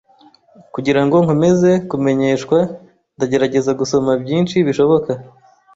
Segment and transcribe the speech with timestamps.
[0.73, 2.57] Kugirango nkomeze kumenyeshwa,
[3.15, 5.11] ndagerageza gusoma byinshi bishoboka.